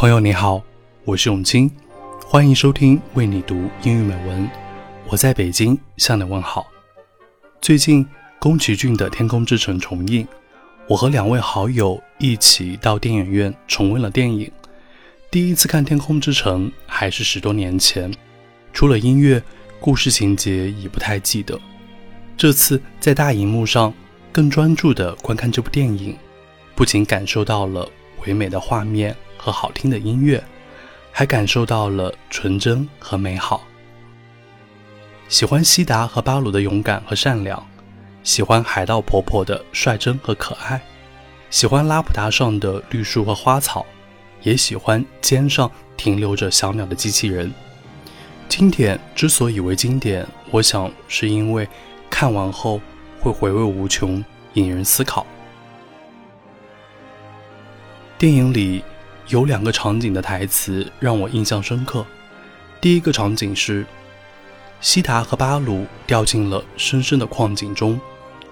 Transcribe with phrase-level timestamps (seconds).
[0.00, 0.62] 朋友你好，
[1.04, 1.68] 我是永清，
[2.24, 4.48] 欢迎收听为你读英语美文。
[5.08, 6.68] 我在北京向你问好。
[7.60, 8.06] 最近
[8.38, 10.24] 宫崎骏的《天空之城》重映，
[10.88, 14.48] 我和两位好友一起到电影院重温了电影。
[15.32, 18.08] 第一次看《天空之城》还是十多年前，
[18.72, 19.42] 除了音乐，
[19.80, 21.58] 故事情节已不太记得。
[22.36, 23.92] 这次在大荧幕上
[24.30, 26.16] 更专注地观看这部电影，
[26.76, 27.90] 不仅感受到了
[28.24, 30.44] 唯美的画面和好听的音乐，
[31.10, 33.62] 还感受到了纯真和美好。
[35.28, 37.66] 喜欢西达和巴鲁的勇敢和善良，
[38.22, 40.80] 喜欢海盗婆婆的率真和可爱，
[41.48, 43.86] 喜欢拉普达上的绿树和花草。
[44.42, 47.52] 也喜欢肩上停留着小鸟的机器人。
[48.48, 51.68] 经典之所以为经典，我想是因为
[52.08, 52.80] 看完后
[53.20, 55.26] 会回味无穷，引人思考。
[58.16, 58.84] 电影里
[59.28, 62.04] 有两个场景的台词让我印象深刻。
[62.80, 63.86] 第一个场景是
[64.80, 68.00] 西达和巴鲁掉进了深深的矿井中，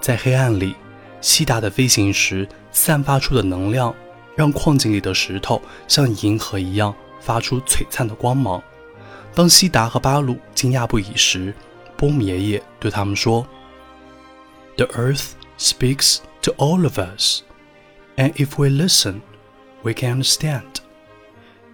[0.00, 0.74] 在黑暗里，
[1.20, 3.94] 西达的飞行时散发出的能量。
[4.34, 8.62] 让矿井里的石头像银河一样发出璀璨的光芒。
[9.34, 11.54] 当西达和巴鲁惊讶不已时，
[11.98, 13.46] 波姆爷爷对他们说
[14.76, 17.42] ：“The Earth speaks to all of us,
[18.16, 19.20] and if we listen,
[19.82, 20.62] we can understand.”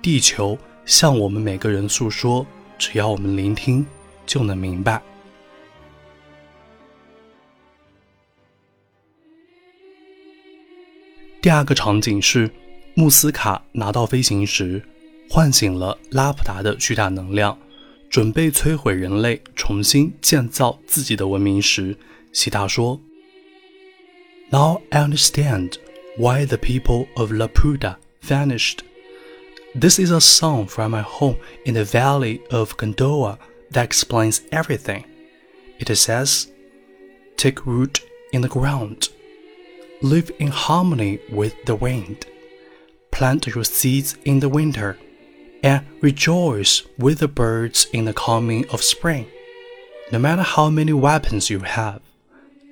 [0.00, 2.46] 地球向我们每个人诉说，
[2.78, 3.84] 只要我们聆听，
[4.26, 5.02] 就能明白。
[11.40, 12.50] 第二个场景是，
[12.94, 14.82] 穆斯卡拿到飞行时，
[15.30, 17.56] 唤醒了拉普达的巨大能量，
[18.10, 21.96] 准备摧毁人类，重新建造自己的文明时，
[22.32, 23.00] 西达说
[24.50, 25.74] ：“Now I understand
[26.18, 28.82] why the people of Laputa vanished.
[29.74, 33.38] This is a song from my home in the valley of Gondola
[33.70, 35.04] that explains everything.
[35.78, 36.50] It says,
[37.36, 39.08] take root in the ground.”
[40.00, 42.26] Live in harmony with the wind.
[43.10, 44.96] Plant your seeds in the winter,
[45.62, 49.26] and rejoice with the birds in the coming of spring.
[50.12, 52.00] No matter how many weapons you have,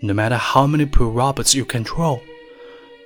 [0.03, 2.22] no matter how many poor robots you control,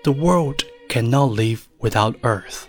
[0.03, 2.63] the world cannot live without Earth.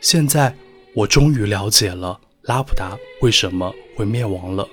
[0.00, 0.54] 现在
[0.94, 4.68] 我终于了解了拉普达为什么会灭亡了。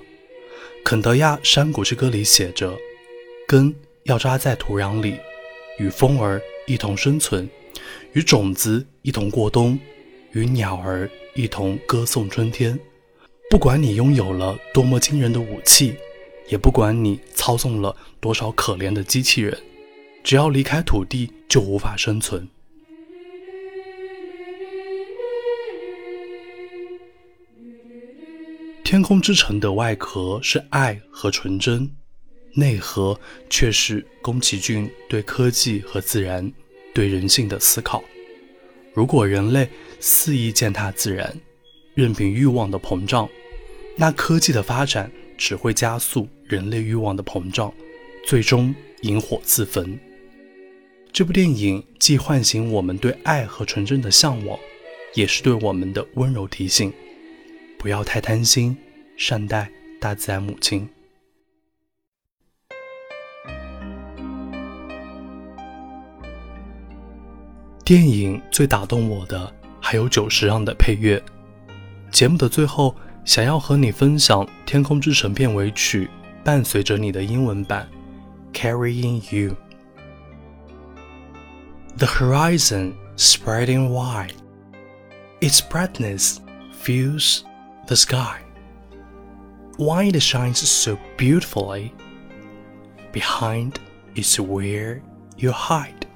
[0.84, 2.78] 肯德亚山谷之歌里写着
[3.48, 3.74] ：“根
[4.04, 5.18] 要扎在土壤里。”
[5.80, 7.50] 与风儿一同生存，
[8.14, 9.80] 与种子一同过冬，
[10.34, 12.80] 与鸟儿一同歌颂春天。
[13.50, 15.96] 不管你拥有了多么惊人的武器，
[16.50, 19.58] 也不管你操纵了多少可怜的机器人，
[20.24, 22.48] 只要离开土地，就无法生存。
[28.84, 31.90] 天空之城的外壳是爱和纯真。
[32.54, 33.18] 内核
[33.50, 36.52] 却是宫崎骏对科技和自然、
[36.94, 38.03] 对人性的思考。
[38.94, 39.70] 如果人类
[40.02, 41.34] 肆意践踏自然，
[41.94, 43.30] 任凭欲望的膨胀，
[43.96, 47.74] 那科技的发展只会加速人类欲望的膨胀，
[48.26, 49.98] 最终引火自焚。
[51.14, 54.58] 这部电影既唤醒我们对爱和纯真的向往，
[55.14, 56.92] 也是对我们的温柔提醒：
[57.78, 58.78] 不要太贪心，
[59.18, 59.70] 善待
[60.00, 60.88] 大自然母亲。
[67.84, 71.22] 电影最打动我的还有久石让的配乐。
[72.10, 72.96] 节目的最后，
[73.26, 76.10] 想要和你分享《天空之城》片尾曲，
[76.42, 77.86] 伴随着你的英文版
[78.58, 79.52] 《Carrying You》。
[81.97, 84.34] The horizon spreading wide,
[85.41, 86.41] its brightness
[86.72, 87.46] fills
[87.88, 88.41] the sky.
[89.78, 91.93] Why it shines so beautifully?
[93.11, 93.79] Behind
[94.16, 95.03] is where
[95.38, 96.08] you hide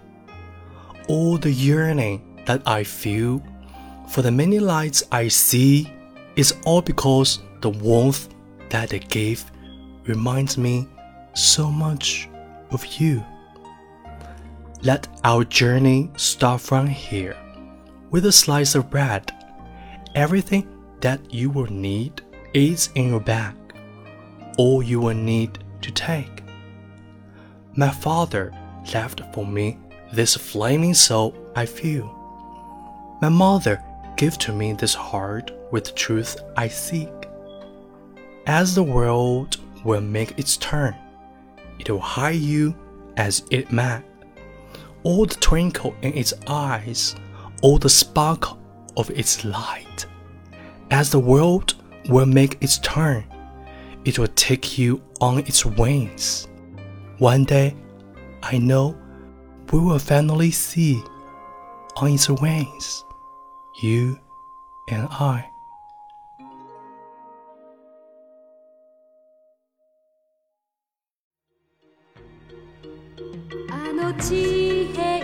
[1.07, 3.41] all the yearning that I feel
[4.09, 5.91] for the many lights I see
[6.35, 8.29] is all because the warmth
[8.69, 9.43] that they give
[10.05, 10.87] reminds me
[11.33, 12.29] so much
[12.71, 13.23] of you.
[14.81, 17.35] Let our journey start from here
[18.11, 19.31] with a slice of bread.
[20.13, 20.67] Everything
[21.01, 22.21] that you will need
[22.53, 23.55] is in your bag.
[24.57, 26.43] All you will need to take.
[27.75, 28.53] My father
[28.93, 29.77] left for me
[30.13, 32.07] this flaming soul I feel.
[33.21, 33.83] My mother
[34.17, 37.09] gave to me this heart with truth I seek.
[38.45, 40.95] As the world will make its turn,
[41.79, 42.75] it will hide you
[43.17, 44.03] as it might.
[45.05, 47.15] All the twinkle in its eyes,
[47.61, 48.59] all the sparkle
[48.97, 50.07] of its light.
[50.89, 51.75] As the world
[52.09, 53.23] will make its turn,
[54.03, 56.47] it will take you on its wings.
[57.19, 57.75] One day,
[58.41, 58.97] I know
[59.71, 61.03] we will finally see
[61.97, 63.05] on its wings
[63.75, 64.19] you
[64.87, 65.49] and I.
[74.17, 74.41] কাছে
[74.95, 75.14] হে